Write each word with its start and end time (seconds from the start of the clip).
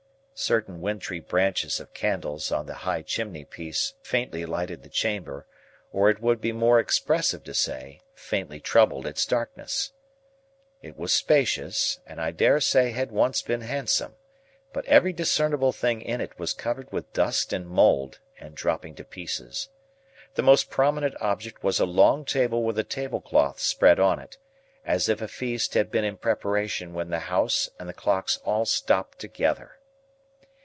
Certain 0.33 0.81
wintry 0.81 1.19
branches 1.19 1.79
of 1.79 1.93
candles 1.93 2.51
on 2.51 2.65
the 2.65 2.73
high 2.73 3.03
chimney 3.03 3.45
piece 3.45 3.93
faintly 4.01 4.43
lighted 4.43 4.81
the 4.81 4.89
chamber; 4.89 5.45
or 5.93 6.09
it 6.09 6.19
would 6.19 6.41
be 6.41 6.51
more 6.51 6.79
expressive 6.79 7.43
to 7.43 7.53
say, 7.53 8.01
faintly 8.15 8.59
troubled 8.59 9.05
its 9.05 9.23
darkness. 9.23 9.93
It 10.81 10.97
was 10.97 11.13
spacious, 11.13 11.99
and 12.07 12.19
I 12.19 12.31
dare 12.31 12.59
say 12.59 12.89
had 12.89 13.11
once 13.11 13.43
been 13.43 13.61
handsome, 13.61 14.15
but 14.73 14.83
every 14.87 15.13
discernible 15.13 15.71
thing 15.71 16.01
in 16.01 16.19
it 16.19 16.39
was 16.39 16.55
covered 16.55 16.91
with 16.91 17.13
dust 17.13 17.53
and 17.53 17.67
mould, 17.67 18.17
and 18.39 18.55
dropping 18.55 18.95
to 18.95 19.03
pieces. 19.03 19.69
The 20.33 20.41
most 20.41 20.71
prominent 20.71 21.13
object 21.21 21.63
was 21.63 21.79
a 21.79 21.85
long 21.85 22.25
table 22.25 22.63
with 22.63 22.79
a 22.79 22.83
tablecloth 22.83 23.59
spread 23.59 23.99
on 23.99 24.17
it, 24.17 24.39
as 24.83 25.07
if 25.07 25.21
a 25.21 25.27
feast 25.27 25.75
had 25.75 25.91
been 25.91 26.03
in 26.03 26.17
preparation 26.17 26.95
when 26.95 27.11
the 27.11 27.19
house 27.29 27.69
and 27.79 27.87
the 27.87 27.93
clocks 27.93 28.39
all 28.43 28.65
stopped 28.65 29.19
together. 29.19 29.77